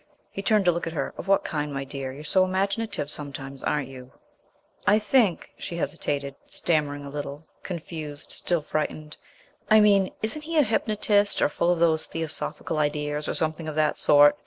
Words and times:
He 0.31 0.41
turned 0.41 0.65
to 0.65 0.71
look 0.71 0.87
at 0.87 0.93
her. 0.93 1.13
"Of 1.15 1.27
what 1.27 1.43
kind, 1.43 1.71
my 1.71 1.83
dear? 1.83 2.11
You're 2.11 2.23
so 2.23 2.43
imaginative 2.43 3.11
sometimes, 3.11 3.61
aren't 3.61 3.87
you?" 3.87 4.11
"I 4.87 4.97
think," 4.97 5.53
she 5.59 5.75
hesitated, 5.77 6.33
stammering 6.47 7.05
a 7.05 7.09
little, 7.11 7.45
confused, 7.61 8.31
still 8.31 8.63
frightened, 8.63 9.15
"I 9.69 9.79
mean 9.79 10.09
isn't 10.23 10.41
he 10.41 10.57
a 10.57 10.63
hypnotist, 10.63 11.39
or 11.39 11.49
full 11.49 11.69
of 11.69 11.77
those 11.77 12.07
theosophical 12.07 12.79
ideas, 12.79 13.27
or 13.29 13.35
something 13.35 13.67
of 13.67 13.75
the 13.75 13.93
sort? 13.93 14.39